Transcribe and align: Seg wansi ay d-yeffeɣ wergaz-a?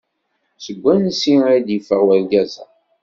Seg 0.65 0.77
wansi 0.83 1.35
ay 1.49 1.59
d-yeffeɣ 1.67 2.01
wergaz-a? 2.07 2.65